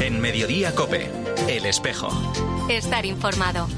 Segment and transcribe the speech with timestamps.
[0.00, 1.10] En Mediodía Cope,
[1.48, 2.08] El Espejo.
[2.68, 3.68] Estar informado.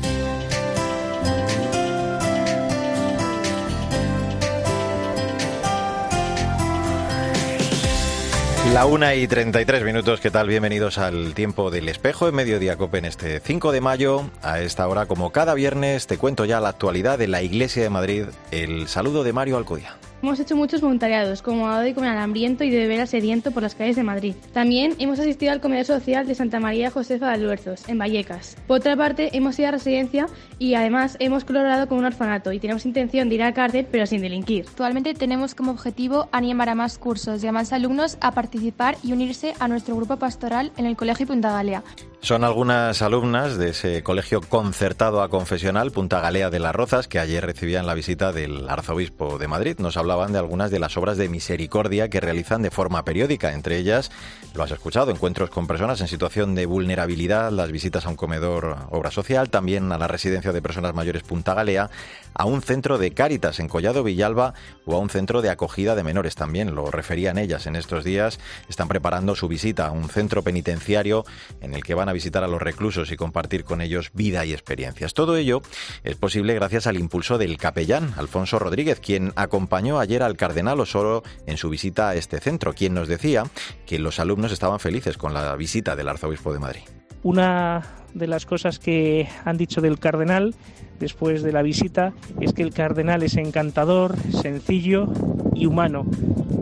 [8.72, 10.46] La una y 33 minutos, ¿qué tal?
[10.46, 14.30] Bienvenidos al tiempo del espejo en Mediodía Cope en este 5 de mayo.
[14.42, 17.90] A esta hora, como cada viernes, te cuento ya la actualidad de la Iglesia de
[17.90, 18.24] Madrid.
[18.50, 19.96] El saludo de Mario Alcudia.
[20.20, 23.62] Hemos hecho muchos voluntariados, como dado de comer al hambriento y de al sediento por
[23.62, 24.34] las calles de Madrid.
[24.52, 28.56] También hemos asistido al comedor social de Santa María Josefa de en Vallecas.
[28.66, 30.26] Por otra parte, hemos ido a residencia
[30.58, 34.06] y además hemos colaborado con un orfanato y tenemos intención de ir a cárcel, pero
[34.06, 34.64] sin delinquir.
[34.68, 39.12] Actualmente tenemos como objetivo animar a más cursos y a más alumnos a participar y
[39.12, 41.84] unirse a nuestro grupo pastoral en el Colegio Punta Galea.
[42.20, 47.20] Son algunas alumnas de ese colegio concertado a confesional Punta Galea de las Rozas que
[47.20, 49.76] ayer recibían la visita del arzobispo de Madrid.
[49.78, 53.78] Nos hablaban de algunas de las obras de misericordia que realizan de forma periódica, entre
[53.78, 54.10] ellas,
[54.52, 58.76] lo has escuchado, encuentros con personas en situación de vulnerabilidad, las visitas a un comedor
[58.90, 61.88] obra social, también a la residencia de personas mayores Punta Galea,
[62.34, 66.02] a un centro de Cáritas en Collado Villalba o a un centro de acogida de
[66.02, 70.42] menores también, lo referían ellas en estos días, están preparando su visita a un centro
[70.42, 71.24] penitenciario
[71.60, 74.52] en el que van a visitar a los reclusos y compartir con ellos vida y
[74.52, 75.14] experiencias.
[75.14, 75.62] Todo ello
[76.04, 81.22] es posible gracias al impulso del capellán Alfonso Rodríguez, quien acompañó ayer al cardenal Osoro
[81.46, 83.44] en su visita a este centro, quien nos decía
[83.86, 86.82] que los alumnos estaban felices con la visita del arzobispo de Madrid.
[87.22, 87.82] Una
[88.14, 90.54] de las cosas que han dicho del cardenal
[90.98, 95.12] después de la visita es que el cardenal es encantador, sencillo
[95.54, 96.06] y humano,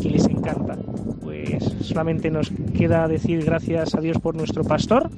[0.02, 0.76] que les encanta.
[1.60, 5.10] Solamente nos queda decir gracias a Dios por nuestro pastor,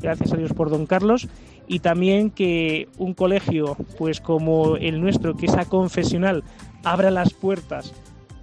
[0.00, 1.28] gracias a Dios por don Carlos
[1.66, 6.44] y también que un colegio pues como el nuestro, que es a confesional,
[6.84, 7.92] abra las puertas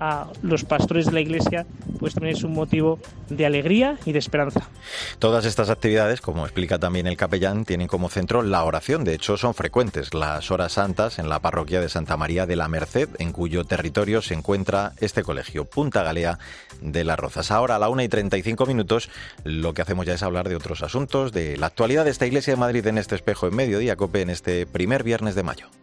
[0.04, 1.66] a los pastores de la iglesia,
[1.98, 4.70] pues también es un motivo de alegría y de esperanza.
[5.18, 9.06] Todas estas actividades, como explica también el capellán, tienen como centro la oración.
[9.06, 12.67] De hecho, son frecuentes las horas santas en la parroquia de Santa María de la
[12.67, 16.38] Merced, en cuyo territorio se encuentra este colegio, Punta Galea
[16.82, 17.52] de las Rozas.
[17.52, 19.10] Ahora, a la una y 35 minutos,
[19.45, 22.54] lo que hacemos ya es hablar de otros asuntos, de la actualidad de esta iglesia
[22.54, 25.83] de Madrid en este espejo en mediodía, COPE, en este primer viernes de mayo.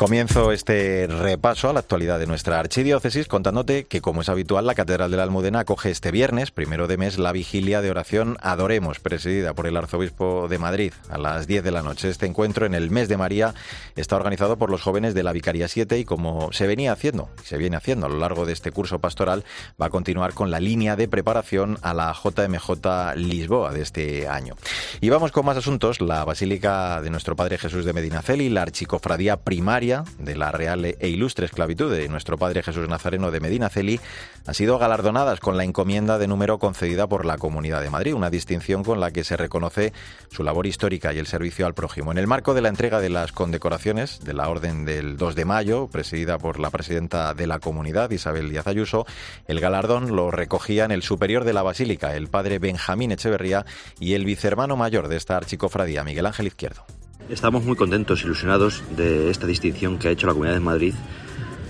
[0.00, 4.74] Comienzo este repaso a la actualidad de nuestra archidiócesis contándote que, como es habitual, la
[4.74, 8.98] Catedral de la Almudena acoge este viernes, primero de mes, la vigilia de oración Adoremos,
[8.98, 12.08] presidida por el Arzobispo de Madrid a las 10 de la noche.
[12.08, 13.52] Este encuentro en el mes de María
[13.94, 17.58] está organizado por los jóvenes de la Vicaría 7 y, como se venía haciendo, se
[17.58, 19.44] viene haciendo a lo largo de este curso pastoral,
[19.78, 24.54] va a continuar con la línea de preparación a la JMJ Lisboa de este año.
[25.02, 26.00] Y vamos con más asuntos.
[26.00, 31.08] La Basílica de nuestro Padre Jesús de Medinaceli, la Archicofradía Primaria, de la Real e
[31.08, 33.98] Ilustre Esclavitud de nuestro Padre Jesús Nazareno de Medina Celi
[34.46, 38.30] han sido galardonadas con la encomienda de número concedida por la Comunidad de Madrid, una
[38.30, 39.92] distinción con la que se reconoce
[40.30, 42.12] su labor histórica y el servicio al prójimo.
[42.12, 45.44] En el marco de la entrega de las condecoraciones de la Orden del 2 de
[45.44, 49.06] mayo, presidida por la presidenta de la Comunidad, Isabel Díaz Ayuso,
[49.48, 53.66] el galardón lo recogían el superior de la Basílica, el Padre Benjamín Echeverría,
[53.98, 56.84] y el vicehermano mayor de esta archicofradía, Miguel Ángel Izquierdo.
[57.30, 60.94] Estamos muy contentos, ilusionados de esta distinción que ha hecho la Comunidad de Madrid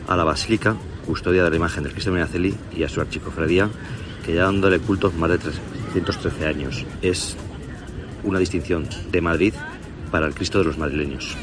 [0.09, 3.69] a la Basílica, custodia de la imagen del Cristo de Menaceli y a su archicofradía,
[4.25, 6.87] que ya dándole cultos más de 313 años.
[7.03, 7.37] Es
[8.25, 9.53] una distinción de Madrid
[10.11, 11.37] para el Cristo de los madrileños.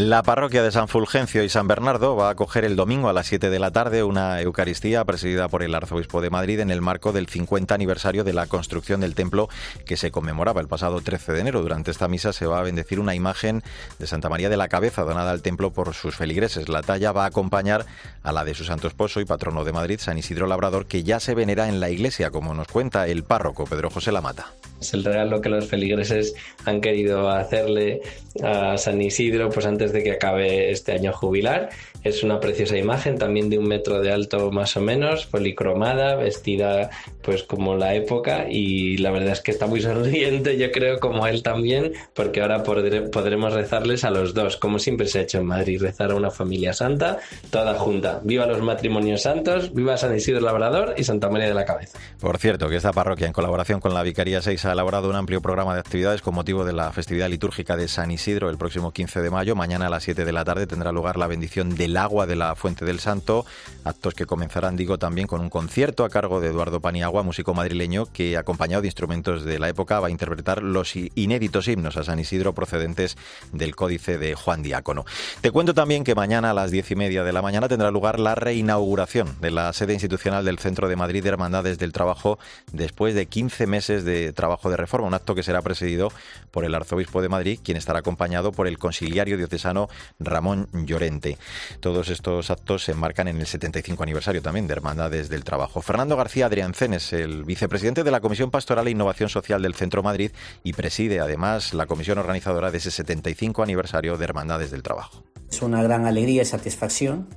[0.00, 3.26] La parroquia de San Fulgencio y San Bernardo va a acoger el domingo a las
[3.26, 7.12] 7 de la tarde una Eucaristía presidida por el Arzobispo de Madrid en el marco
[7.12, 9.48] del 50 aniversario de la construcción del templo
[9.86, 11.62] que se conmemoraba el pasado 13 de enero.
[11.62, 13.64] Durante esta misa se va a bendecir una imagen
[13.98, 16.68] de Santa María de la Cabeza donada al templo por sus feligreses.
[16.68, 17.84] La talla va a acompañar
[18.22, 21.18] a la de su santo esposo y patrono de Madrid, San Isidro Labrador, que ya
[21.18, 24.46] se venera en la iglesia, como nos cuenta el párroco Pedro José Lamata.
[24.80, 26.34] Es el regalo que los feligreses
[26.64, 28.00] han querido hacerle
[28.42, 31.70] a San Isidro pues antes de que acabe este año jubilar.
[32.04, 36.90] Es una preciosa imagen, también de un metro de alto más o menos, policromada, vestida
[37.22, 41.26] pues como la época y la verdad es que está muy sonriente, yo creo, como
[41.26, 45.46] él también, porque ahora podremos rezarles a los dos, como siempre se ha hecho en
[45.46, 47.18] Madrid, rezar a una familia santa,
[47.50, 48.20] toda junta.
[48.22, 51.98] Viva los matrimonios santos, viva San Isidro Labrador y Santa María de la Cabeza.
[52.20, 55.40] Por cierto, que esta parroquia, en colaboración con la Vicaría 6 ha elaborado un amplio
[55.40, 59.20] programa de actividades con motivo de la festividad litúrgica de San Isidro el próximo 15
[59.20, 59.54] de mayo.
[59.54, 62.54] Mañana a las 7 de la tarde tendrá lugar la bendición del agua de la
[62.54, 63.46] Fuente del Santo,
[63.84, 68.04] actos que comenzarán, digo, también con un concierto a cargo de Eduardo Paniagua, músico madrileño
[68.12, 72.18] que, acompañado de instrumentos de la época, va a interpretar los inéditos himnos a San
[72.18, 73.16] Isidro procedentes
[73.52, 75.06] del Códice de Juan Diácono.
[75.40, 78.20] Te cuento también que mañana a las 10 y media de la mañana tendrá lugar
[78.20, 82.38] la reinauguración de la sede institucional del Centro de Madrid de Hermandades del Trabajo
[82.72, 86.12] después de 15 meses de trabajo de reforma, un acto que será presidido
[86.50, 89.88] por el arzobispo de Madrid, quien estará acompañado por el conciliario diocesano
[90.18, 91.38] Ramón Llorente.
[91.80, 95.80] Todos estos actos se enmarcan en el 75 aniversario también de Hermandades del Trabajo.
[95.80, 100.02] Fernando García Adriancén es el vicepresidente de la Comisión Pastoral e Innovación Social del Centro
[100.02, 100.32] Madrid
[100.64, 105.22] y preside además la comisión organizadora de ese 75 aniversario de Hermandades del Trabajo.
[105.50, 107.28] Es una gran alegría y satisfacción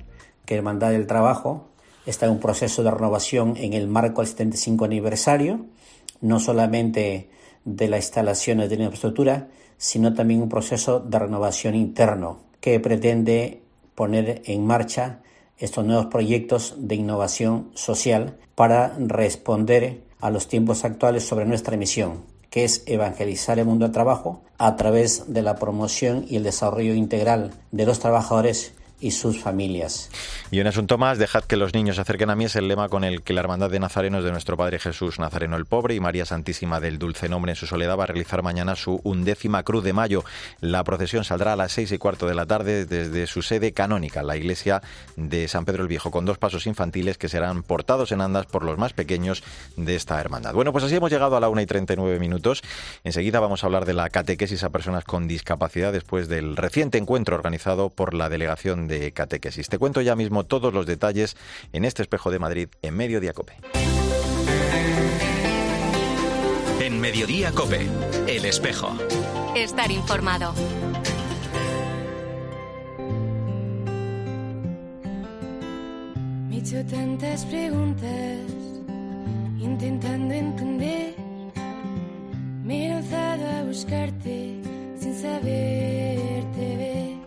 [0.44, 1.70] que Hermandad del Trabajo
[2.04, 5.66] está en un proceso de renovación en el marco del 75 aniversario,
[6.20, 7.30] no solamente
[7.64, 13.62] de las instalaciones de la infraestructura, sino también un proceso de renovación interno que pretende
[13.94, 15.20] poner en marcha
[15.58, 22.24] estos nuevos proyectos de innovación social para responder a los tiempos actuales sobre nuestra misión,
[22.50, 26.94] que es evangelizar el mundo del trabajo a través de la promoción y el desarrollo
[26.94, 30.10] integral de los trabajadores y sus familias.
[30.50, 32.88] Y un asunto más, dejad que los niños se acerquen a mí, es el lema
[32.88, 36.00] con el que la Hermandad de Nazarenos de nuestro Padre Jesús Nazareno el Pobre y
[36.00, 39.82] María Santísima del Dulce Nombre en su soledad va a realizar mañana su undécima Cruz
[39.82, 40.24] de Mayo.
[40.60, 44.22] La procesión saldrá a las seis y cuarto de la tarde desde su sede canónica,
[44.22, 44.82] la iglesia
[45.16, 48.64] de San Pedro el Viejo, con dos pasos infantiles que serán portados en andas por
[48.64, 49.42] los más pequeños
[49.76, 50.54] de esta hermandad.
[50.54, 52.62] Bueno, pues así hemos llegado a la una y 39 minutos.
[53.02, 57.34] Enseguida vamos a hablar de la catequesis a personas con discapacidad después del reciente encuentro
[57.34, 59.68] organizado por la delegación de catequesis.
[59.68, 61.36] Te cuento ya mismo todos los detalles
[61.72, 63.54] en este espejo de Madrid en Mediodía Cope.
[66.80, 67.86] En Mediodía Cope,
[68.26, 68.96] el espejo.
[69.54, 70.54] Estar informado.
[76.48, 78.38] Me he hecho tantas preguntas,
[79.58, 81.14] intentando entender.
[82.64, 84.60] Me he lanzado a buscarte
[84.98, 86.31] sin saberte ver.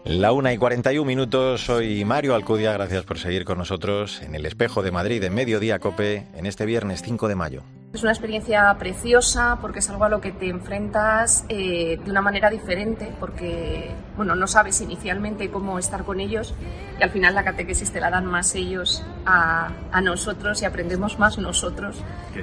[0.06, 4.46] La una y 41 minutos, soy Mario Alcudia, gracias por seguir con nosotros en el
[4.46, 7.64] espejo de Madrid en Mediodía Cope en este viernes 5 de mayo.
[7.92, 12.22] Es una experiencia preciosa porque es algo a lo que te enfrentas eh, de una
[12.22, 16.54] manera diferente porque bueno, no sabes inicialmente cómo estar con ellos
[17.00, 21.18] y al final la catequesis te la dan más ellos a, a nosotros y aprendemos
[21.18, 21.98] más nosotros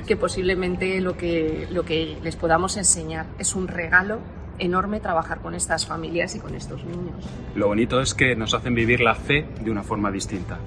[0.05, 3.26] que posiblemente lo que, lo que les podamos enseñar.
[3.38, 4.19] Es un regalo
[4.58, 7.25] enorme trabajar con estas familias y con estos niños.
[7.54, 10.58] Lo bonito es que nos hacen vivir la fe de una forma distinta.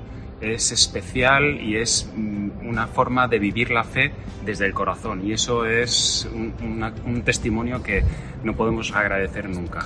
[0.42, 4.12] Es especial y es mm, una forma de vivir la fe
[4.46, 8.04] desde el corazón y eso es un, una, un testimonio que
[8.44, 9.86] no podemos agradecer nunca.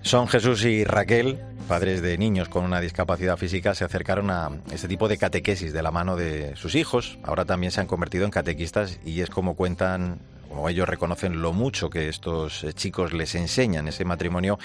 [0.00, 4.88] Son Jesús y Raquel, padres de niños con una discapacidad física, se acercaron a este
[4.88, 7.18] tipo de catequesis de la mano de sus hijos.
[7.22, 11.52] Ahora también se han convertido en catequistas y es como cuentan como ellos reconocen lo
[11.52, 13.88] mucho que estos eh, chicos les enseñan.
[13.88, 14.58] Ese matrimonio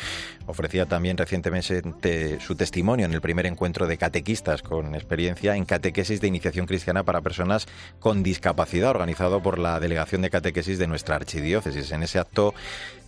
[0.45, 6.21] ofrecía también recientemente su testimonio en el primer encuentro de catequistas con experiencia en catequesis
[6.21, 7.68] de iniciación cristiana para personas
[8.00, 11.91] con discapacidad, organizado por la Delegación de Catequesis de nuestra archidiócesis.
[11.91, 12.53] En ese acto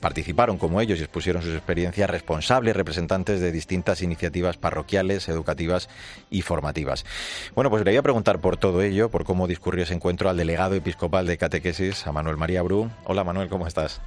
[0.05, 5.89] participaron como ellos y expusieron sus experiencias responsables representantes de distintas iniciativas parroquiales, educativas
[6.29, 7.07] y formativas.
[7.55, 10.37] Bueno, pues le voy a preguntar por todo ello, por cómo discurrió ese encuentro al
[10.37, 12.91] delegado episcopal de catequesis, a Manuel María Bru.
[13.05, 13.99] Hola Manuel, ¿cómo estás?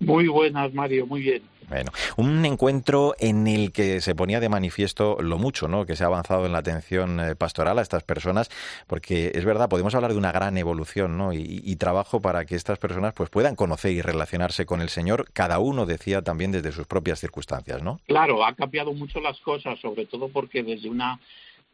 [0.00, 1.42] Muy buenas, Mario, muy bien.
[1.68, 5.84] Bueno, un encuentro en el que se ponía de manifiesto lo mucho ¿no?
[5.84, 8.50] que se ha avanzado en la atención eh, pastoral a estas personas,
[8.86, 11.32] porque es verdad, podemos hablar de una gran evolución ¿no?
[11.32, 15.26] y, y, trabajo para que estas personas pues, puedan conocer y relacionarse con el Señor,
[15.32, 18.00] cada uno decía también desde sus propias circunstancias, ¿no?
[18.06, 21.18] Claro, ha cambiado mucho las cosas, sobre todo porque desde una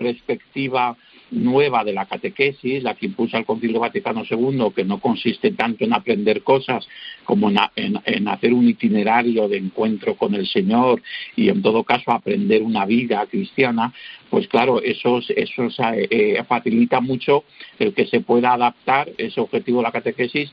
[0.02, 0.96] perspectiva
[1.30, 5.84] nueva de la catequesis, la que impulsa el Concilio Vaticano II, que no consiste tanto
[5.84, 6.86] en aprender cosas
[7.24, 11.02] como en, hacer un itinerario de encuentro con el Señor
[11.34, 13.92] y en todo caso aprender una vida cristiana,
[14.28, 17.44] pues claro, eso, eso eh, facilita mucho
[17.78, 20.52] el que se pueda adaptar ese objetivo de la catequesis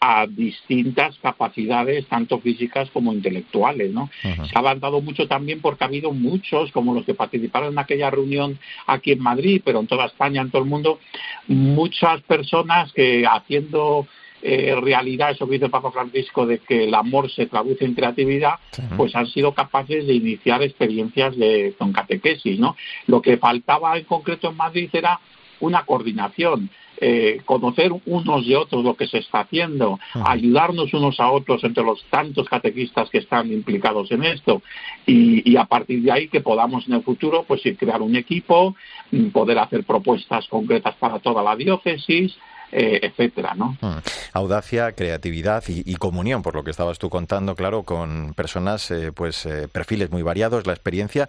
[0.00, 3.90] a distintas capacidades, tanto físicas como intelectuales.
[3.90, 4.10] ¿no?
[4.22, 8.10] Se ha avanzado mucho también porque ha habido muchos, como los que participaron en aquella
[8.10, 11.00] reunión aquí en Madrid, pero en toda España, en todo el mundo,
[11.48, 14.06] muchas personas que haciendo
[14.46, 18.56] eh, realidad eso que dice Papa Francisco de que el amor se traduce en creatividad,
[18.94, 22.76] pues han sido capaces de iniciar experiencias de con catequesis, ¿no?
[23.06, 25.18] Lo que faltaba en concreto en Madrid era
[25.60, 31.30] una coordinación, eh, conocer unos de otros lo que se está haciendo, ayudarnos unos a
[31.30, 34.62] otros entre los tantos catequistas que están implicados en esto.
[35.06, 38.76] Y, a partir de ahí que podamos en el futuro pues crear un equipo,
[39.10, 42.36] mm, poder hacer propuestas concretas para toda la diócesis,
[42.72, 43.76] eh, etcétera, ¿no?
[43.80, 43.98] Mm.
[44.32, 49.46] Audacia, creatividad y, comunión, por lo que estabas tú contando, claro, con personas, eh, pues
[49.46, 50.66] eh, perfiles muy variados.
[50.66, 51.28] La experiencia,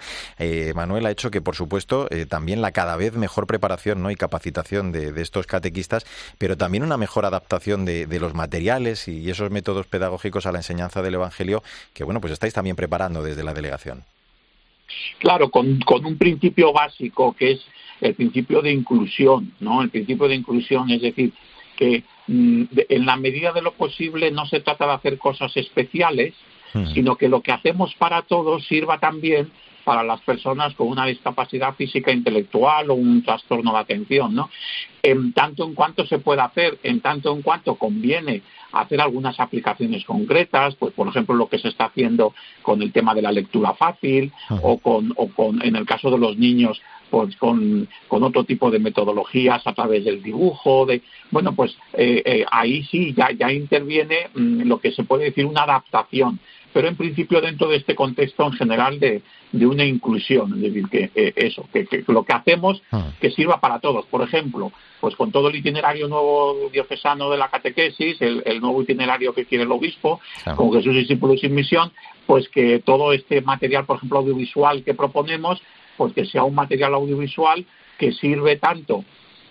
[0.74, 4.12] Manuel, ha hecho que, por supuesto, también la cada vez mejor preparación ¿no?
[4.12, 6.06] y capacitación de, estos catequistas,
[6.38, 11.02] pero también una mejor adaptación de, los materiales y esos métodos pedagógicos a la enseñanza
[11.02, 11.64] del Evangelio,
[11.94, 14.04] que, bueno, pues estáis también preparando desde la delegación.
[15.20, 17.66] Claro, con, con un principio básico que es
[18.02, 19.82] el principio de inclusión, ¿no?
[19.82, 21.34] El principio de inclusión, es decir,
[21.76, 26.34] que mm, en la medida de lo posible no se trata de hacer cosas especiales,
[26.94, 29.50] sino que lo que hacemos para todos sirva también
[29.86, 34.50] para las personas con una discapacidad física intelectual o un trastorno de atención, ¿no?
[35.02, 38.42] En tanto en cuanto se pueda hacer, en tanto en cuanto conviene
[38.74, 43.14] hacer algunas aplicaciones concretas, pues por ejemplo lo que se está haciendo con el tema
[43.14, 46.82] de la lectura fácil o con, o con en el caso de los niños
[47.40, 52.46] con, con, otro tipo de metodologías a través del dibujo, de bueno pues eh, eh,
[52.52, 56.40] ahí sí ya, ya interviene mm, lo que se puede decir una adaptación,
[56.74, 59.22] pero en principio dentro de este contexto en general de,
[59.54, 63.12] de una inclusión, es decir que eh, eso, que, lo que hacemos ah.
[63.22, 64.06] que sirva para todos.
[64.08, 69.34] Por ejemplo, pues con todo el itinerario nuevo diocesano de la catequesis, el, nuevo itinerario
[69.34, 70.20] que quiere el obispo,
[70.56, 71.92] con Jesús discípulos sin misión,
[72.26, 75.62] pues que todo este material, por ejemplo, audiovisual que proponemos,
[75.98, 77.66] pues que sea un material audiovisual
[77.98, 79.04] que sirve tanto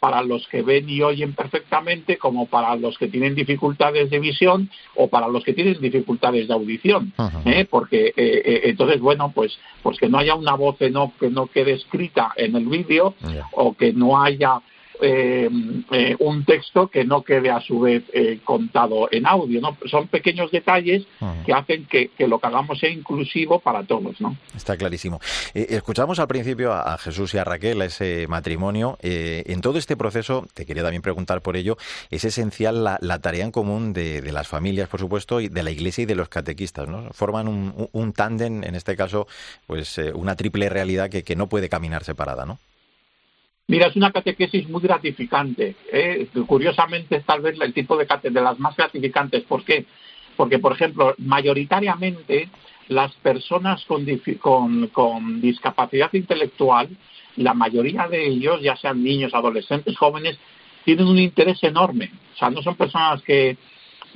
[0.04, 4.68] para los que ven y oyen perfectamente como para los que tienen dificultades de visión
[4.96, 7.14] o para los que tienen dificultades de audición
[7.46, 7.64] ¿eh?
[7.64, 11.30] porque eh, eh, entonces bueno pues pues que no haya una voz que no que
[11.30, 13.14] no quede escrita en el vídeo
[13.52, 14.60] o que no haya
[15.00, 15.50] eh,
[15.90, 19.60] eh, un texto que no quede a su vez eh, contado en audio.
[19.60, 19.76] ¿no?
[19.86, 21.06] Son pequeños detalles
[21.44, 24.20] que hacen que, lo que hagamos sea inclusivo para todos.
[24.20, 24.36] ¿no?
[24.54, 25.20] Está clarísimo.
[25.52, 28.96] escuchamos al principio a, Jesús y a Raquel, a ese matrimonio.
[29.00, 31.76] en todo este proceso, te quería también preguntar por ello,
[32.10, 36.02] es esencial la, tarea en común de, las familias, por supuesto, y de la Iglesia
[36.02, 36.88] y de los catequistas.
[36.88, 37.10] ¿no?
[37.12, 39.26] Forman un, un tándem, en este caso,
[39.66, 42.58] pues una triple realidad que, que no puede caminar separada, ¿no?
[43.66, 45.76] Mira, es una catequesis muy gratificante.
[45.90, 46.28] ¿eh?
[46.47, 49.42] Curiosamente, tal vez el tipo de, de las más gratificantes.
[49.44, 49.87] ¿Por qué?
[50.37, 52.50] Porque, por ejemplo, mayoritariamente
[52.88, 56.90] las personas con, con, discapacidad intelectual,
[57.37, 60.38] la mayoría de ellos, ya sean niños, adolescentes, jóvenes,
[60.85, 62.11] tienen un interés enorme.
[62.35, 63.23] O sea, no son personas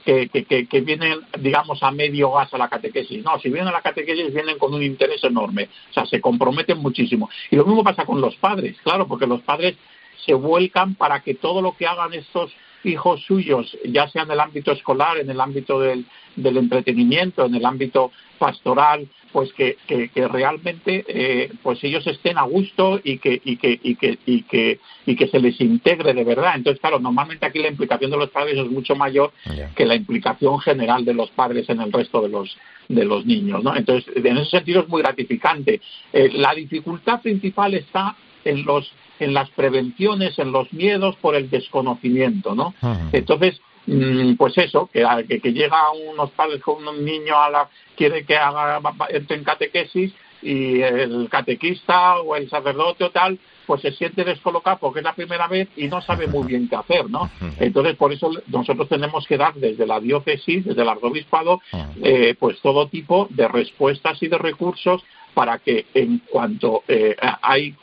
[0.08, 3.22] que, que, vienen, digamos, a medio gas a la catequesis.
[3.22, 6.78] No, si vienen a la catequesis vienen con un interés enorme, o sea, se comprometen
[6.78, 7.28] muchísimo.
[7.50, 9.76] Y lo mismo pasa con los padres, claro, porque los padres
[10.24, 12.50] se vuelcan para que todo lo que hagan estos
[12.84, 16.06] hijos suyos, ya sea en el ámbito escolar, en el ámbito del,
[16.36, 22.42] del entretenimiento, en el ámbito pastoral, pues que, que, realmente eh, pues ellos estén a
[22.42, 26.24] gusto y que, y que, y que, y que, y que se les integre de
[26.24, 26.52] verdad.
[26.54, 29.32] Entonces, claro, normalmente aquí la implicación de los padres es mucho mayor
[29.74, 32.56] que la implicación general de los padres en el resto de los,
[32.88, 33.76] de los niños, ¿no?
[33.76, 35.80] Entonces, en ese sentido es muy gratificante.
[36.12, 38.16] Eh, la dificultad principal está
[38.48, 38.90] en los
[39.20, 42.74] en las prevenciones, en los miedos por el desconocimiento, ¿no?
[43.12, 45.04] Entonces, mm, pues eso, que,
[45.40, 50.12] que, llega unos padres con un niño a la quiere que haga entre en catequesis
[50.40, 53.38] y el catequista o el sacerdote o tal
[53.68, 56.76] pues se siente descolocado porque es la primera vez y no sabe muy bien qué
[56.76, 57.30] hacer, ¿no?
[57.60, 61.60] Entonces, por eso nosotros tenemos que dar desde la diócesis, desde el arzobispado,
[62.02, 67.74] eh, pues todo tipo de respuestas y de recursos para que en cuanto eh, hay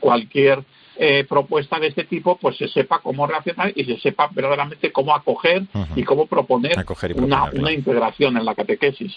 [0.00, 0.64] cualquier
[0.98, 5.14] eh, propuesta de este tipo, pues se sepa cómo reaccionar y se sepa verdaderamente cómo
[5.14, 6.84] acoger y cómo proponer
[7.16, 9.16] una, integración en la catequesis.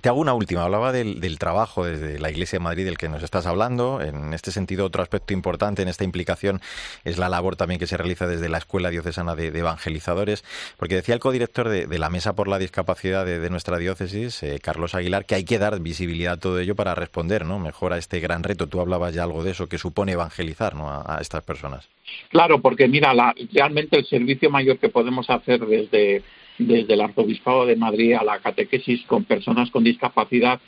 [0.00, 0.62] Te hago una última.
[0.62, 4.00] Hablaba del, trabajo desde la Iglesia de Madrid del que nos estás hablando.
[4.00, 6.60] En este sentido, otro aspecto importante en esta implicación
[7.04, 10.44] es la labor también que se realiza desde la Escuela Diocesana de, Evangelizadores,
[10.76, 14.94] porque decía el codirector de, la Mesa por la Discapacidad de, nuestra diócesis, eh, Carlos
[14.94, 17.58] Aguilar, que hay que dar visibilidad a todo ello para responder ¿no?
[17.58, 18.66] mejor a este gran reto.
[18.66, 20.90] Tú hablabas ya algo de eso, que supone evangelizar ¿no?
[20.90, 21.88] a estas personas?
[22.30, 23.12] Claro, porque mira,
[23.52, 26.22] realmente el servicio mayor que podemos hacer desde,
[26.58, 30.60] desde el Arzobispado de Madrid a la catequesis con personas con discapacidad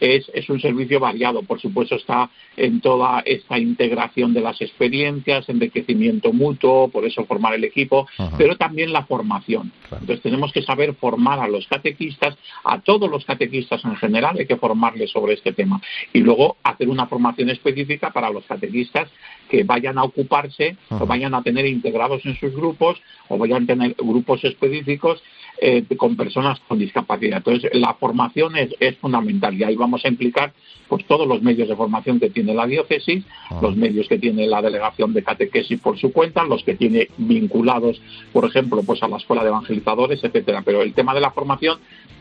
[0.00, 1.42] es, es, un servicio variado.
[1.42, 7.54] Por supuesto, está en toda esta integración de las experiencias, enriquecimiento mutuo, por eso formar
[7.54, 9.72] el equipo, pero también la formación.
[9.90, 14.46] Entonces, tenemos que saber formar a los catequistas, a todos los catequistas en general, hay
[14.46, 15.80] que formarles sobre este tema.
[16.12, 19.10] Y luego hacer una formación específica para los catequistas
[19.48, 23.66] que vayan a ocuparse o vayan a tener integrados en sus grupos o vayan a
[23.66, 25.22] tener grupos específicos
[25.62, 27.38] eh, con personas con discapacidad.
[27.38, 30.52] Entonces, la formación es, es, fundamental y ahí vamos a implicar
[30.88, 33.60] pues todos los medios de formación que tiene la diócesis, ah.
[33.62, 38.00] los medios que tiene la delegación de catequesis por su cuenta, los que tiene vinculados,
[38.32, 40.62] por ejemplo, pues a la escuela de evangelizadores, etcétera.
[40.64, 41.78] Pero el tema de la formación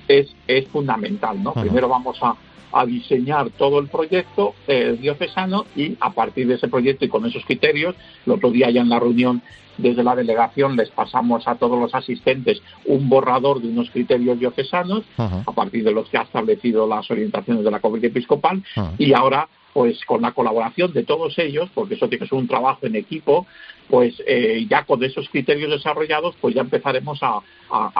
[0.09, 1.53] es, es fundamental, ¿no?
[1.53, 2.35] Primero vamos a,
[2.73, 7.25] a diseñar todo el proyecto eh, diocesano y a partir de ese proyecto y con
[7.25, 9.41] esos criterios, el otro día ya en la reunión
[9.77, 15.03] desde la delegación les pasamos a todos los asistentes un borrador de unos criterios diocesanos
[15.17, 18.61] a partir de los que ha establecido las orientaciones de la Conferencia Episcopal
[18.97, 22.47] y ahora pues con la colaboración de todos ellos, porque eso tiene que ser un
[22.47, 23.45] trabajo en equipo,
[23.89, 27.41] pues eh, ya con esos criterios desarrollados, pues ya empezaremos a,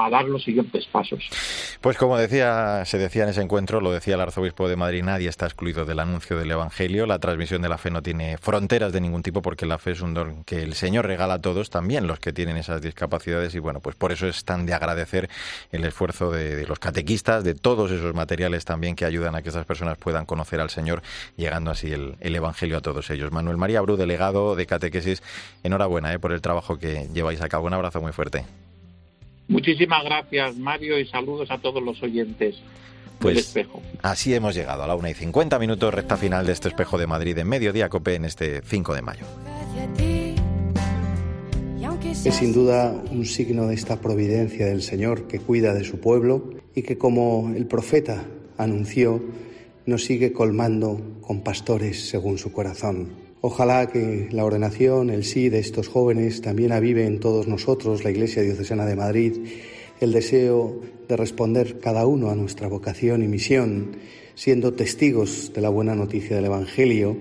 [0.10, 1.20] dar los siguientes pasos.
[1.80, 5.30] Pues como decía, se decía en ese encuentro, lo decía el arzobispo de Madrid, nadie
[5.30, 7.06] está excluido del anuncio del Evangelio.
[7.06, 10.02] La transmisión de la fe no tiene fronteras de ningún tipo porque la fe es
[10.02, 13.54] un don que el Señor regala a todos, también los que tienen esas discapacidades.
[13.54, 15.30] Y bueno, pues por eso es tan de agradecer
[15.72, 19.68] el esfuerzo de, los catequistas, de todos esos materiales también que ayudan a que esas
[19.68, 21.04] personas puedan conocer al Señor,
[21.38, 23.32] llegando así el, Evangelio a todos ellos.
[23.32, 25.22] Manuel María Bru, delegado de catequesis,
[25.64, 27.68] en enhorabuena eh, por el trabajo que lleváis a cabo.
[27.68, 28.46] Un abrazo muy fuerte.
[29.48, 32.56] Muchísimas gracias, Mario, y saludos a todos los oyentes.
[33.20, 33.82] Pues espejo.
[34.02, 37.06] así hemos llegado a la una y 50 minutos, recta final de este espejo de
[37.06, 39.26] Madrid en Mediodía Cope en este 5 de mayo.
[42.26, 46.50] Es sin duda un signo de esta providencia del Señor que cuida de su pueblo
[46.74, 48.26] y que como el profeta
[48.58, 49.22] anunció,
[49.90, 53.10] nos sigue colmando con pastores según su corazón.
[53.42, 58.12] Ojalá que la ordenación, el sí de estos jóvenes también avive en todos nosotros, la
[58.12, 59.34] Iglesia Diocesana de Madrid,
[60.00, 63.98] el deseo de responder cada uno a nuestra vocación y misión,
[64.36, 67.18] siendo testigos de la buena noticia del Evangelio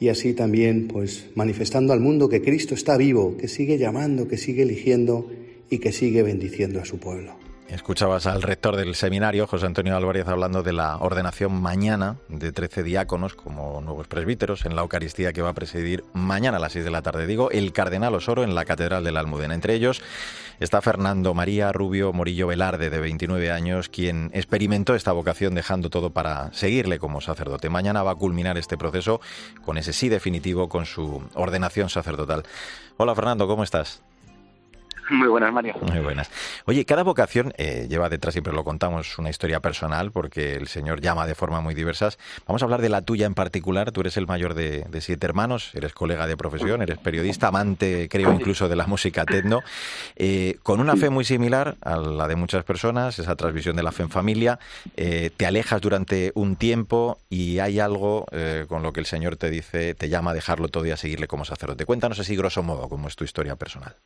[0.00, 4.36] y así también pues manifestando al mundo que Cristo está vivo, que sigue llamando, que
[4.36, 5.28] sigue eligiendo
[5.70, 7.47] y que sigue bendiciendo a su pueblo.
[7.68, 12.82] Escuchabas al rector del seminario, José Antonio Álvarez, hablando de la ordenación mañana de 13
[12.82, 16.86] diáconos como nuevos presbíteros en la Eucaristía que va a presidir mañana a las 6
[16.86, 17.26] de la tarde.
[17.26, 19.52] Digo, el Cardenal Osoro en la Catedral de la Almudena.
[19.52, 20.00] Entre ellos
[20.60, 26.08] está Fernando María Rubio Morillo Velarde, de 29 años, quien experimentó esta vocación dejando todo
[26.08, 27.68] para seguirle como sacerdote.
[27.68, 29.20] Mañana va a culminar este proceso
[29.62, 32.44] con ese sí definitivo, con su ordenación sacerdotal.
[32.96, 34.00] Hola Fernando, ¿cómo estás?
[35.10, 35.74] Muy buenas, Mario.
[35.80, 36.30] Muy buenas.
[36.66, 41.00] Oye, cada vocación eh, lleva detrás, siempre lo contamos, una historia personal, porque el Señor
[41.00, 42.18] llama de forma muy diversas.
[42.46, 43.90] Vamos a hablar de la tuya en particular.
[43.92, 48.32] Tú eres el mayor de, siete hermanos, eres colega de profesión, eres periodista, amante, creo,
[48.32, 49.62] incluso de la música tecno,
[50.16, 53.92] eh, con una fe muy similar a la de muchas personas, esa transmisión de la
[53.92, 54.58] fe en familia.
[54.96, 58.26] Eh, te alejas durante un tiempo y hay algo
[58.68, 61.26] con lo que el Señor te dice, te llama a dejarlo todo y a seguirle
[61.26, 61.86] como sacerdote.
[61.86, 63.96] Cuéntanos así, grosso modo, cómo es tu historia personal.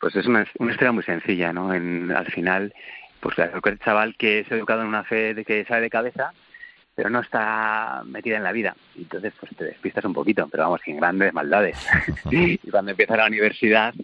[0.00, 1.72] Pues es una, una historia muy sencilla, ¿no?
[1.72, 2.74] En, al final,
[3.20, 6.32] pues el chaval que es educado en una fe de que sabe de cabeza,
[6.94, 8.74] pero no está metida en la vida.
[8.96, 11.78] Entonces, pues te despistas un poquito, pero vamos, sin grandes maldades.
[12.30, 13.94] y cuando empieza la universidad,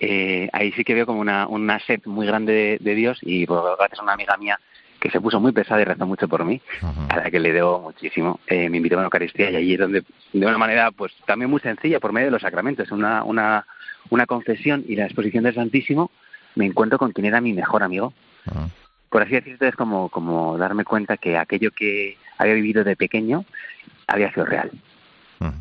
[0.00, 3.60] eh, ahí sí que veo como una, una sed muy grande de, Dios y pues,
[3.78, 4.58] gracias a una amiga mía
[5.00, 6.60] que se puso muy pesada y rezó mucho por mí,
[7.08, 8.38] a la que le debo muchísimo.
[8.46, 11.50] Eh, me invitó a una Eucaristía y allí es donde, de una manera, pues también
[11.50, 13.66] muy sencilla, por medio de los sacramentos, una, una
[14.08, 16.10] una confesión y la exposición del Santísimo,
[16.54, 18.12] me encuentro con quien era mi mejor amigo.
[19.08, 23.44] Por así decirlo, es como, como darme cuenta que aquello que había vivido de pequeño
[24.06, 24.70] había sido real.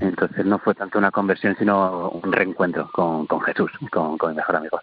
[0.01, 4.57] Entonces no fue tanto una conversión, sino un reencuentro con, Jesús, con, con, mi mejor
[4.57, 4.81] amigo.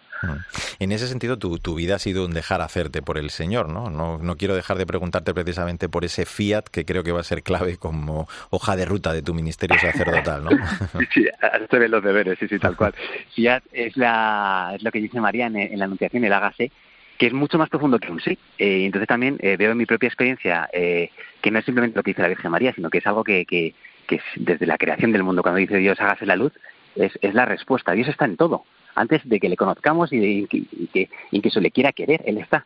[0.79, 3.91] En ese sentido, tu, tu, vida ha sido un dejar hacerte por el Señor, ¿no?
[3.91, 4.17] ¿no?
[4.17, 7.43] No quiero dejar de preguntarte precisamente por ese fiat que creo que va a ser
[7.43, 10.49] clave como hoja de ruta de tu ministerio sacerdotal, ¿no?
[11.13, 11.27] sí,
[11.71, 12.95] en los deberes, sí, sí, tal cual.
[13.35, 16.71] Fiat es, la, es lo que dice María en, la Anunciación, el hágase,
[17.19, 18.37] que es mucho más profundo que un sí.
[18.57, 22.03] Eh, entonces también eh, veo en mi propia experiencia eh, que no es simplemente lo
[22.03, 23.75] que dice la Virgen María, sino que es algo que, que,
[24.07, 26.53] que desde la creación del mundo, cuando dice Dios hágase la luz,
[26.95, 27.91] es, es la respuesta.
[27.91, 28.63] Dios está en todo.
[28.95, 32.65] Antes de que le conozcamos y, de, que, incluso le quiera querer, Él está.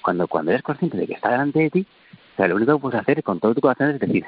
[0.00, 1.86] Cuando, cuando eres consciente de que está delante de ti,
[2.34, 4.24] o sea, lo único que puedes hacer con todo tu corazón es decir,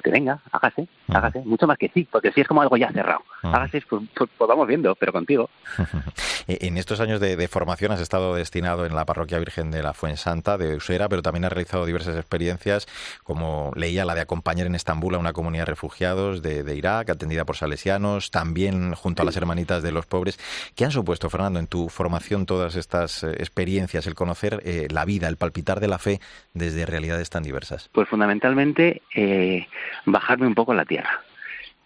[0.00, 3.22] que venga, hágase, hágase, mucho más que sí, porque si es como algo ya cerrado,
[3.42, 5.50] hágase, pues, pues, pues, vamos viendo, pero contigo.
[6.46, 10.58] en estos años de, formación has estado destinado en la Parroquia Virgen de la Fuensanta
[10.58, 12.86] de Usera, pero también has realizado diversas experiencias,
[13.22, 17.44] como leía la de acompañar en Estambul a una comunidad de refugiados de, Irak, atendida
[17.44, 20.38] por salesianos, también junto a las hermanitas de los pobres.
[20.74, 25.04] ¿Qué han supuesto, Fernando, en tu formación todas estas eh, experiencias, el conocer eh, la
[25.04, 26.20] vida, el palpitar de la fe
[26.52, 27.90] desde realidades tan diversas?
[27.92, 29.66] Pues fundamentalmente eh,
[30.04, 31.20] bajarme un poco a la tierra,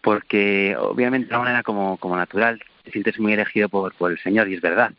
[0.02, 4.18] porque obviamente de una manera como, como natural te sientes muy elegido por, por el
[4.18, 4.92] Señor y es verdad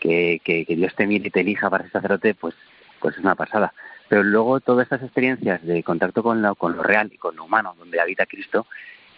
[0.00, 2.54] que, que, Dios te mire y te elija para ser sacerdote, pues,
[3.00, 3.72] pues es una pasada.
[4.08, 7.44] Pero luego todas estas experiencias de contacto con lo, con lo real y con lo
[7.44, 8.66] humano, donde habita Cristo,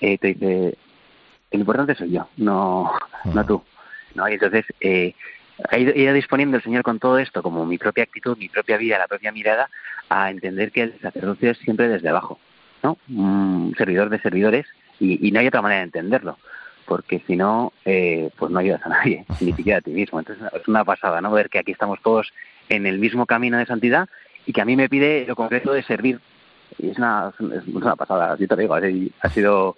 [0.00, 0.78] eh, te dice,
[1.50, 2.92] el importante soy yo, no,
[3.24, 3.62] no tú.
[4.14, 4.28] ¿no?
[4.28, 5.14] Y entonces eh,
[5.70, 8.98] he ido disponiendo el Señor con todo esto, como mi propia actitud, mi propia vida,
[8.98, 9.68] la propia mirada,
[10.08, 12.38] a entender que el sacerdocio es siempre desde abajo.
[12.82, 12.98] ¿No?
[13.08, 14.66] Un servidor de servidores
[15.00, 16.38] y, no hay otra manera de entenderlo
[16.86, 20.18] porque si no, eh, pues no ayudas a nadie, ni siquiera a ti mismo.
[20.18, 21.30] Entonces es una pasada, ¿no?
[21.30, 22.32] Ver que aquí estamos todos
[22.70, 24.08] en el mismo camino de santidad
[24.46, 26.18] y que a mí me pide lo concreto de servir.
[26.78, 29.76] Y es una, es una pasada, yo te digo, ha sido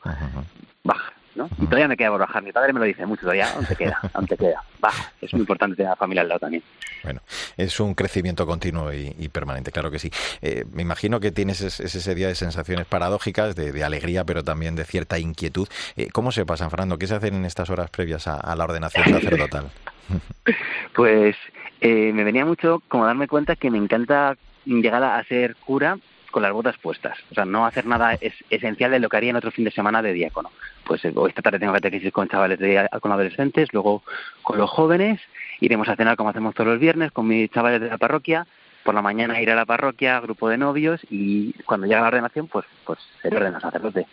[0.85, 1.13] baja.
[1.35, 2.43] Y todavía me queda por bajar.
[2.43, 4.63] Mi padre me lo dice mucho todavía, aún te queda, aún te queda.
[4.81, 5.13] Baja.
[5.21, 6.63] Es muy importante tener a la familia al lado también.
[7.03, 7.21] Bueno,
[7.57, 10.11] es un crecimiento continuo y, permanente, claro que sí.
[10.43, 14.85] Eh, me imagino que tienes ese, día de sensaciones paradójicas, de, alegría, pero también de
[14.85, 15.69] cierta inquietud.
[15.97, 16.99] Eh, ¿Cómo se pasan, Fernando?
[16.99, 19.71] ¿Qué se hacen en estas horas previas a, la ordenación sacerdotal?
[20.95, 21.37] pues
[21.81, 25.99] eh, me venía mucho como darme cuenta que me encanta llegar a ser cura
[26.31, 27.19] con las botas puestas.
[27.31, 29.71] O sea, no hacer nada es esencial de lo que haría en otro fin de
[29.71, 30.51] semana de diácono.
[30.85, 34.03] Pues eh, esta tarde tengo catequesis con chavales, de, con adolescentes, luego
[34.43, 35.21] con los jóvenes,
[35.61, 38.47] iremos a cenar como hacemos todos los viernes con mis chavales de la parroquia,
[38.85, 42.49] por la mañana ir a la parroquia, grupo de novios y cuando llega la ordenación,
[42.49, 44.07] pues, pues ser ordena sacerdote.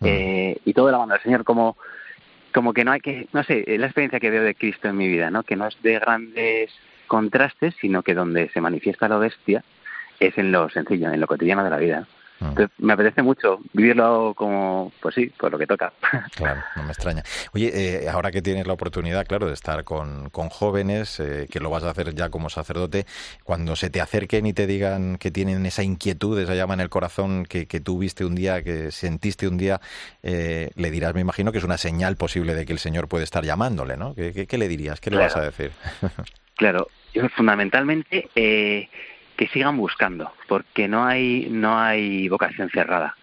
[0.00, 0.06] Mm.
[0.06, 1.76] Eh, y todo de la mano del Señor como
[2.52, 4.96] como que no hay que, no sé, es la experiencia que veo de Cristo en
[4.96, 5.42] mi vida, ¿no?
[5.42, 6.70] Que no es de grandes
[7.08, 9.64] contrastes, sino que donde se manifiesta la bestia
[10.20, 12.06] es en lo sencillo, en lo cotidiano de la vida.
[12.40, 12.48] Mm.
[12.48, 15.92] Entonces, me apetece mucho vivirlo como, pues sí, por lo que toca.
[16.34, 17.22] Claro, no me extraña.
[17.54, 21.60] Oye, eh, ahora que tienes la oportunidad, claro, de estar con, con jóvenes, eh, que
[21.60, 23.06] lo vas a hacer ya como sacerdote,
[23.44, 26.88] cuando se te acerquen y te digan que tienen esa inquietud, esa llama en el
[26.88, 29.80] corazón que, que tú viste un día, que sentiste un día,
[30.22, 33.24] eh, le dirás, me imagino, que es una señal posible de que el Señor puede
[33.24, 34.14] estar llamándole, ¿no?
[34.14, 35.00] ¿Qué, qué, le dirías?
[35.00, 35.70] ¿Qué le vas a decir?
[36.56, 36.88] claro,
[37.36, 38.28] fundamentalmente
[39.44, 43.14] que sigan buscando, porque no hay, no hay vocación cerrada.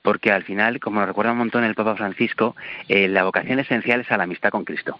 [0.00, 2.56] Porque al final, como nos recuerda un montón el Papa Francisco,
[2.88, 4.98] eh, la vocación esencial es a la amistad con Cristo.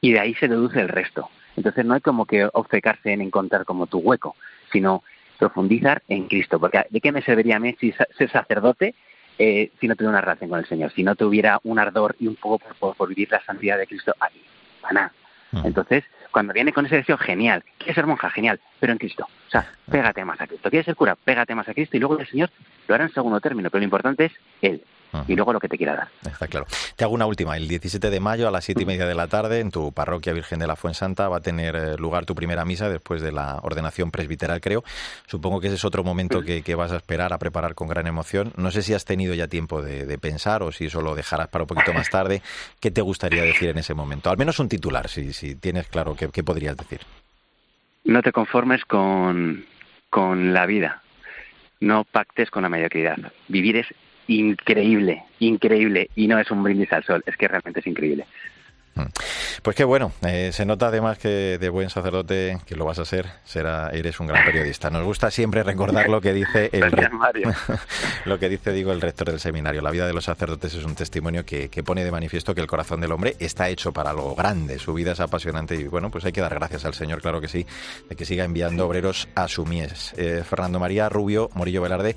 [0.00, 1.30] Y de ahí se deduce el resto.
[1.56, 4.34] Entonces no hay como que obcecarse en encontrar como tu hueco,
[4.72, 5.04] sino
[5.38, 6.58] profundizar en Cristo.
[6.58, 8.96] Porque ¿de qué me serviría a mí si ser sacerdote
[9.38, 10.92] eh, si no tuviera una relación con el Señor?
[10.92, 12.60] Si no tuviera un ardor y un poco
[12.96, 14.42] por, vivir la santidad de Cristo ahí.
[14.80, 15.12] Para
[15.52, 15.64] mm.
[15.64, 17.62] Entonces, cuando viene con ese deseo, genial.
[17.78, 18.30] ¿Quieres ser monja?
[18.30, 19.28] Genial, pero en Cristo.
[19.46, 20.70] O sea, pégate más a Cristo.
[20.70, 21.14] ¿Quieres ser cura?
[21.14, 22.50] Pégate más a Cristo y luego el Señor
[22.88, 24.82] lo hará en segundo término, pero lo importante es Él
[25.28, 26.08] y luego lo que te quiera dar.
[26.24, 26.66] Está claro.
[26.96, 27.56] Te hago una última.
[27.56, 30.32] El 17 de mayo a las siete y media de la tarde en tu parroquia
[30.32, 33.58] Virgen de la Fuensanta va a tener eh, lugar tu primera misa después de la
[33.62, 34.84] ordenación presbiteral, creo.
[35.26, 38.52] Supongo que ese es otro momento que, vas a esperar a preparar con gran emoción.
[38.56, 41.64] No sé si has tenido ya tiempo de, pensar o si eso lo dejarás para
[41.64, 42.42] un poquito más tarde.
[42.80, 44.30] ¿Qué te gustaría decir en ese momento?
[44.30, 47.00] Al menos un titular, si, si tienes claro qué, qué podrías decir.
[48.04, 49.64] No te conformes con,
[50.10, 51.02] con la vida.
[51.80, 53.16] No pactes con la mediocridad.
[53.48, 53.86] Vivir es
[54.26, 56.10] increíble, increíble.
[56.14, 58.26] Y no es un brindis al sol, es que realmente es increíble.
[58.94, 59.04] Mm.
[59.62, 63.04] Pues qué bueno, eh, se nota además que de buen sacerdote, que lo vas a
[63.04, 64.90] ser, será, eres un gran periodista.
[64.90, 66.90] Nos gusta siempre recordar lo que dice el
[68.24, 69.80] lo que dice digo el rector del seminario.
[69.80, 73.00] La vida de los sacerdotes es un testimonio que, pone de manifiesto que el corazón
[73.00, 76.32] del hombre está hecho para lo grande, su vida es apasionante y bueno, pues hay
[76.32, 77.66] que dar gracias al Señor, claro que sí,
[78.08, 80.12] de que siga enviando obreros a su mies.
[80.16, 82.16] Eh, Fernando María Rubio Morillo Velarde,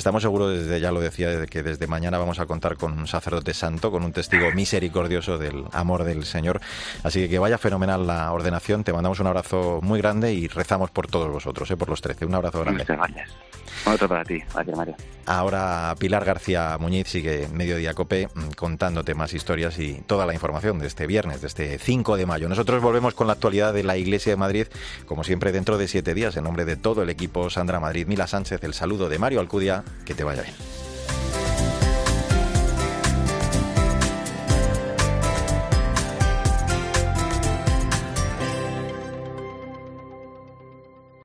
[0.00, 3.06] estamos seguros desde ya lo decía, de que desde mañana vamos a contar con un
[3.06, 6.60] sacerdote santo, con un testigo misericordioso del amor de del Señor.
[7.02, 8.84] Así que que vaya fenomenal la ordenación.
[8.84, 11.76] Te mandamos un abrazo muy grande y rezamos por todos vosotros, ¿eh?
[11.76, 12.26] por los 13.
[12.26, 12.82] Un abrazo grande.
[12.82, 13.30] Muchas gracias.
[13.86, 14.38] Otro para ti.
[14.52, 14.96] Gracias, Mario.
[15.26, 20.78] Ahora Pilar García Muñiz sigue Mediodía Cope mm, contándote más historias y toda la información
[20.78, 22.48] de este viernes, de este 5 de mayo.
[22.48, 24.66] Nosotros volvemos con la actualidad de la Iglesia de Madrid,
[25.06, 26.36] como siempre, dentro de siete días.
[26.36, 29.84] En nombre de todo el equipo, Sandra Madrid, Mila Sánchez, el saludo de Mario Alcudia.
[30.04, 30.54] Que te vaya bien.